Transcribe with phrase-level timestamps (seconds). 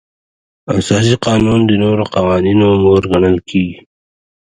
[0.77, 3.77] اساسي قانون د نورو قوانینو مور ګڼل کیږي.